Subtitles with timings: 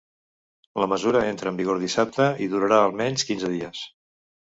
[0.83, 3.89] La mesura entra en vigor dissabte i durarà almenys quinze dies.